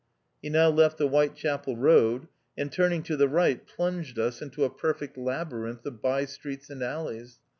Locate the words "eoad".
1.77-2.27